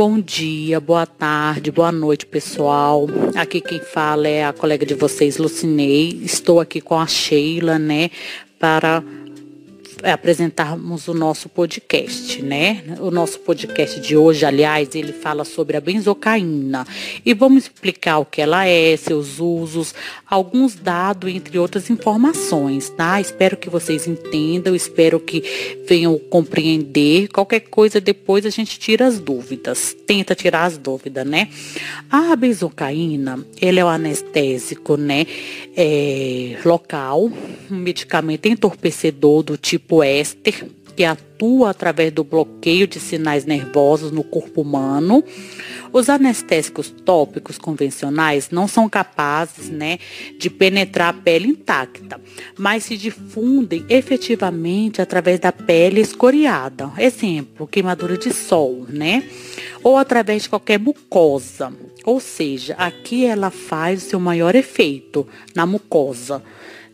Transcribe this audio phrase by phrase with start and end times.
[0.00, 3.06] Bom dia, boa tarde, boa noite, pessoal.
[3.36, 6.22] Aqui quem fala é a colega de vocês, Lucinei.
[6.22, 8.08] Estou aqui com a Sheila, né,
[8.58, 9.04] para
[10.02, 12.96] apresentarmos o nosso podcast, né?
[13.00, 16.86] O nosso podcast de hoje, aliás, ele fala sobre a benzocaína.
[17.24, 19.94] E vamos explicar o que ela é, seus usos,
[20.28, 23.20] alguns dados, entre outras informações, tá?
[23.20, 25.42] Espero que vocês entendam, espero que
[25.86, 27.28] venham compreender.
[27.28, 31.48] Qualquer coisa depois a gente tira as dúvidas, tenta tirar as dúvidas, né?
[32.10, 35.26] A benzocaína, ele é um anestésico, né?
[35.76, 37.30] É, local,
[37.70, 44.12] um medicamento entorpecedor do tipo tipo éster, que atua através do bloqueio de sinais nervosos
[44.12, 45.24] no corpo humano.
[45.92, 49.98] Os anestésicos tópicos convencionais não são capazes né,
[50.38, 52.20] de penetrar a pele intacta,
[52.56, 56.92] mas se difundem efetivamente através da pele escoriada.
[56.96, 59.24] Exemplo, queimadura de sol, né?
[59.82, 61.72] Ou através de qualquer mucosa.
[62.04, 66.42] Ou seja, aqui ela faz o seu maior efeito na mucosa,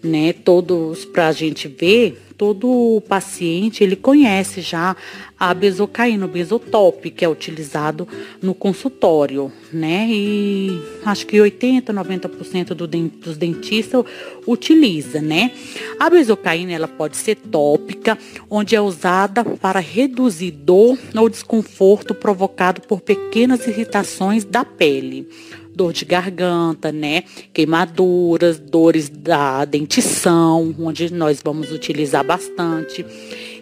[0.02, 0.32] né?
[0.32, 4.94] Todos para a gente ver todo paciente ele conhece já
[5.38, 8.06] a besocaína, o besotop, que é utilizado
[8.40, 10.06] no consultório, né?
[10.10, 14.04] E acho que 80, 90% do dos dentistas
[14.46, 15.50] utiliza, né?
[15.98, 22.80] A besocaína ela pode ser tópica, onde é usada para reduzir dor ou desconforto provocado
[22.82, 25.28] por pequenas irritações da pele
[25.76, 27.24] dor de garganta, né?
[27.52, 33.04] Queimaduras, dores da dentição, onde nós vamos utilizar bastante,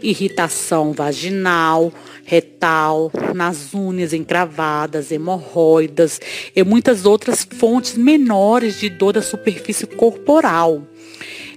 [0.00, 1.92] irritação vaginal,
[2.24, 6.20] retal, nas unhas encravadas, hemorroidas
[6.54, 10.82] e muitas outras fontes menores de dor da superfície corporal.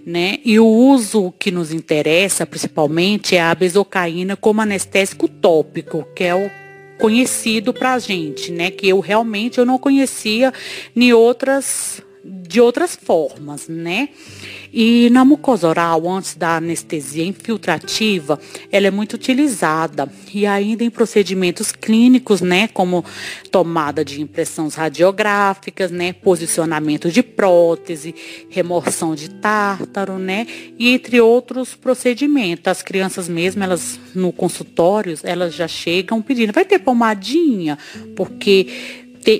[0.04, 0.40] Né?
[0.44, 6.34] E o uso que nos interessa principalmente é a besocaína como anestésico tópico, que é
[6.34, 6.50] o
[6.98, 8.72] conhecido para a gente, né?
[8.72, 10.54] Que eu realmente eu não conhecia
[10.96, 14.10] nem outras de outras formas, né?
[14.74, 18.40] E na mucosa oral, antes da anestesia infiltrativa,
[18.72, 20.12] ela é muito utilizada.
[20.34, 23.04] E ainda em procedimentos clínicos, né, como
[23.50, 28.14] tomada de impressões radiográficas, né, posicionamento de prótese,
[28.50, 30.46] remoção de tártaro, né,
[30.78, 32.68] e entre outros procedimentos.
[32.68, 37.78] As crianças mesmo, elas no consultório, elas já chegam pedindo, vai ter pomadinha,
[38.16, 38.68] porque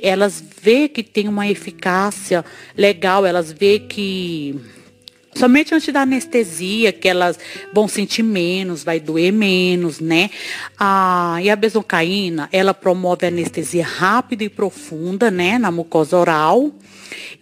[0.04, 2.44] elas vê que tem uma eficácia
[2.76, 4.56] legal, elas vê que
[5.38, 7.38] Somente antes da anestesia, que elas
[7.72, 10.32] vão sentir menos, vai doer menos, né?
[10.80, 16.72] Ah, e a bezocaína, ela promove anestesia rápida e profunda, né, na mucosa oral.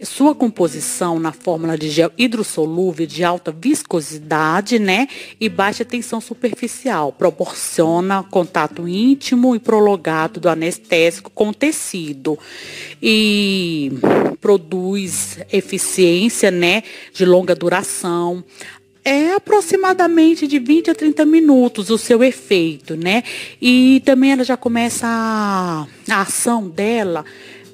[0.02, 5.08] Sua composição na fórmula de gel hidrossolúvel de alta viscosidade, né,
[5.40, 12.38] e baixa tensão superficial, proporciona contato íntimo e prolongado do anestésico com o tecido.
[13.02, 13.94] E
[14.42, 17.85] produz eficiência, né, de longa duração
[19.04, 23.24] é aproximadamente de 20 a 30 minutos o seu efeito, né?
[23.62, 27.24] E também ela já começa a, a ação dela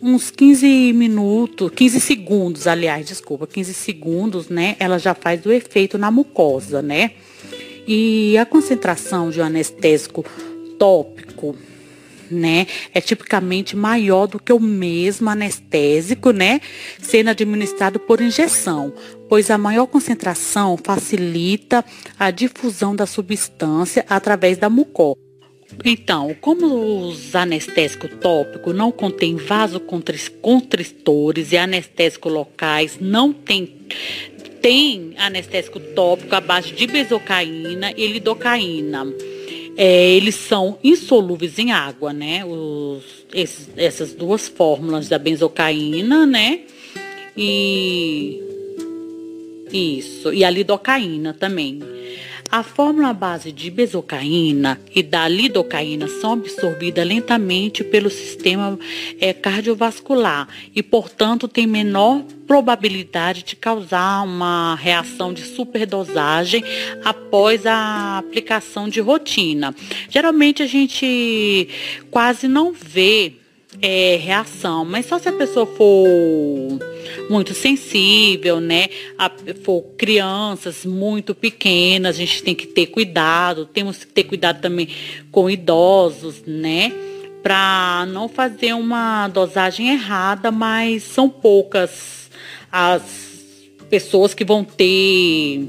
[0.01, 4.75] uns 15 minutos, 15 segundos, aliás, desculpa, 15 segundos, né?
[4.79, 7.11] Ela já faz o efeito na mucosa, né?
[7.87, 10.25] E a concentração de um anestésico
[10.77, 11.55] tópico,
[12.31, 16.61] né, é tipicamente maior do que o mesmo anestésico, né,
[16.99, 18.93] sendo administrado por injeção,
[19.29, 21.83] pois a maior concentração facilita
[22.17, 25.19] a difusão da substância através da mucosa.
[25.85, 33.73] Então, como os anestésicos tópicos não contêm vasoconstritores e anestésicos locais não tem
[34.61, 39.07] tem anestésico tópico à base de bezocaína e lidocaína.
[39.77, 42.43] É, eles são insolúveis em água, né?
[42.45, 46.61] Os, esses, essas duas fórmulas da benzocaína, né?
[47.37, 48.41] E
[49.71, 51.79] isso, e a lidocaína também.
[52.51, 58.77] A fórmula base de bezocaína e da lidocaína são absorvidas lentamente pelo sistema
[59.21, 66.61] é, cardiovascular e, portanto, tem menor probabilidade de causar uma reação de superdosagem
[67.05, 69.73] após a aplicação de rotina.
[70.09, 71.69] Geralmente a gente
[72.11, 73.31] quase não vê
[73.81, 75.87] é, reação, mas só se a pessoa for
[77.31, 78.89] muito sensível, né?
[79.17, 79.31] A,
[79.63, 84.89] for crianças muito pequenas, a gente tem que ter cuidado, temos que ter cuidado também
[85.31, 86.91] com idosos, né?
[87.41, 92.29] Para não fazer uma dosagem errada, mas são poucas
[92.71, 93.31] as
[93.89, 95.67] pessoas que vão ter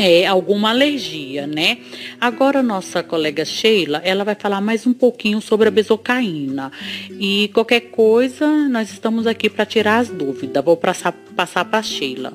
[0.00, 1.76] é, alguma alergia, né?
[2.18, 6.72] Agora nossa colega Sheila, ela vai falar mais um pouquinho sobre a bezocaína.
[7.10, 10.64] E qualquer coisa, nós estamos aqui para tirar as dúvidas.
[10.64, 12.32] Vou passar para Sheila.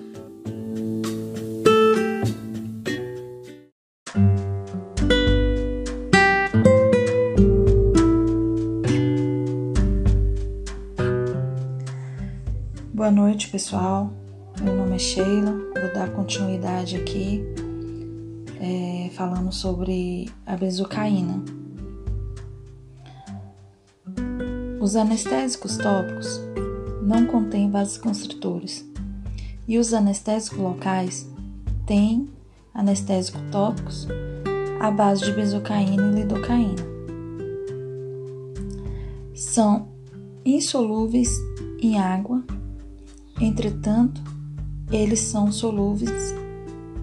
[12.94, 14.25] Boa noite, pessoal.
[14.96, 15.52] Nome é Sheila.
[15.52, 17.44] Vou dar continuidade aqui
[18.62, 21.44] é, falando sobre a bezocaína.
[24.80, 26.40] Os anestésicos tópicos
[27.02, 28.90] não contêm vasoconstritores
[29.68, 31.30] e os anestésicos locais
[31.86, 32.30] têm
[32.74, 34.08] anestésicos tópicos
[34.80, 36.86] à base de bezocaína e lidocaína.
[39.34, 39.90] São
[40.46, 41.30] insolúveis
[41.82, 42.42] em água
[43.40, 44.22] Entretanto,
[44.92, 46.34] eles são solúveis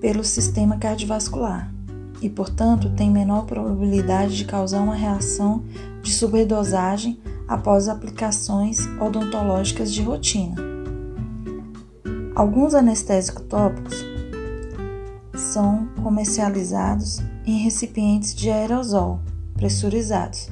[0.01, 1.73] pelo sistema cardiovascular
[2.21, 5.65] e, portanto, tem menor probabilidade de causar uma reação
[6.03, 10.57] de superdosagem após aplicações odontológicas de rotina.
[12.35, 14.05] Alguns anestésicos tópicos
[15.35, 19.21] são comercializados em recipientes de aerosol
[19.55, 20.49] pressurizados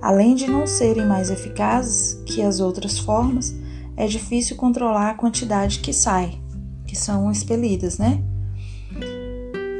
[0.00, 3.54] Além de não serem mais eficazes que as outras formas,
[3.96, 6.38] é difícil controlar a quantidade que sai,
[6.86, 8.22] que são expelidas, né?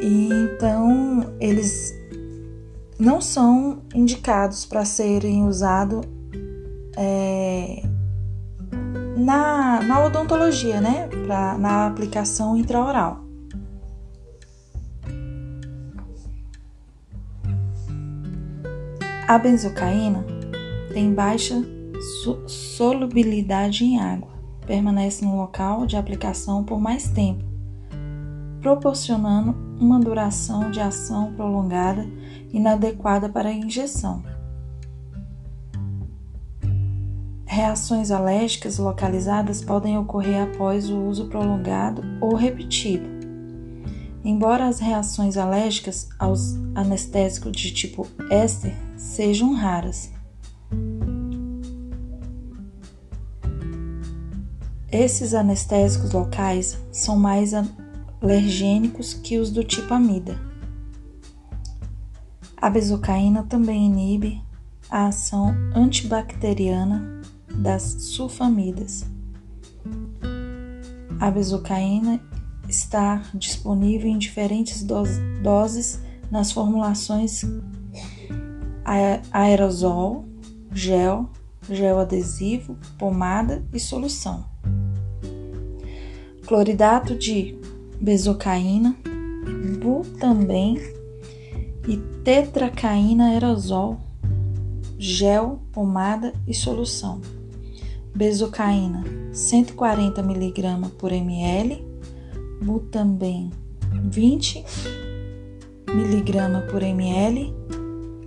[0.02, 1.94] E então eles
[2.98, 6.04] não são indicados para serem usados
[6.96, 7.82] é,
[9.16, 11.08] na, na odontologia, né?
[11.26, 13.29] Pra, na aplicação intraoral.
[19.30, 20.24] A benzocaína
[20.92, 21.54] tem baixa
[22.48, 24.28] solubilidade em água,
[24.66, 27.44] permanece no local de aplicação por mais tempo,
[28.60, 32.04] proporcionando uma duração de ação prolongada
[32.52, 34.20] inadequada para a injeção.
[37.46, 43.19] Reações alérgicas localizadas podem ocorrer após o uso prolongado ou repetido
[44.24, 50.10] Embora as reações alérgicas aos anestésicos de tipo éster sejam raras,
[54.92, 57.52] esses anestésicos locais são mais
[58.22, 60.38] alergênicos que os do tipo amida.
[62.56, 64.42] A bezocaína também inibe
[64.90, 67.22] a ação antibacteriana
[67.54, 69.06] das sulfamidas.
[71.18, 72.20] A bezocaína
[72.70, 76.00] está disponível em diferentes doses
[76.30, 77.44] nas formulações
[79.32, 80.24] aerosol,
[80.72, 81.28] gel,
[81.68, 84.44] gel adesivo, pomada e solução.
[86.46, 87.58] Cloridato de
[88.00, 88.96] bezocaína,
[89.80, 90.78] butamben
[91.88, 93.98] e tetracaína aerosol,
[94.96, 97.20] gel, pomada e solução.
[98.14, 101.89] Bezocaína 140 mg por ml
[102.60, 103.50] Butamben
[104.04, 104.64] 20
[105.88, 107.54] mg por ml,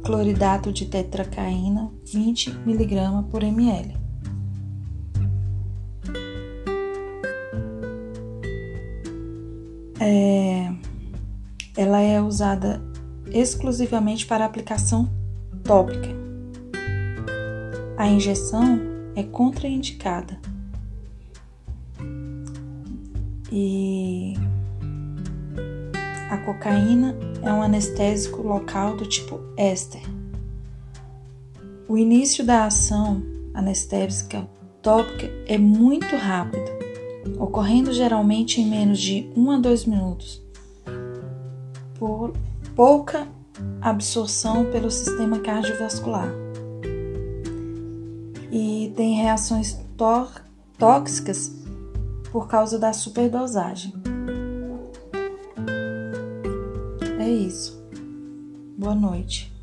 [0.03, 3.95] cloridato de tetracaína 20 mg por ml.
[9.99, 10.73] É,
[11.77, 12.81] ela é usada
[13.31, 15.09] exclusivamente para aplicação
[15.63, 16.09] tópica.
[17.97, 18.79] A injeção
[19.15, 20.37] é contraindicada
[23.55, 24.33] e
[26.31, 30.01] a cocaína é um anestésico local do tipo éster.
[31.87, 33.21] O início da ação
[33.53, 34.49] anestésica
[34.81, 36.65] tópica é muito rápido,
[37.37, 40.41] ocorrendo geralmente em menos de 1 a 2 minutos,
[41.99, 42.33] por
[42.75, 43.27] pouca
[43.79, 46.27] absorção pelo sistema cardiovascular.
[48.51, 49.77] E tem reações
[50.79, 51.62] tóxicas
[52.33, 53.93] por causa da superdosagem.
[57.19, 57.79] É isso.
[58.75, 59.53] Boa noite.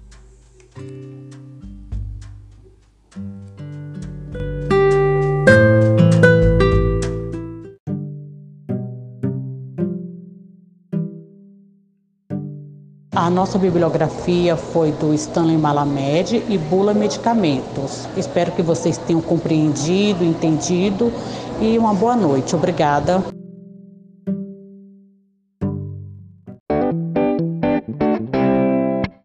[13.13, 18.09] A nossa bibliografia foi do Stanley Malamed e Bula Medicamentos.
[18.17, 21.13] Espero que vocês tenham compreendido, entendido
[21.61, 22.55] e uma boa noite.
[22.57, 23.23] Obrigada.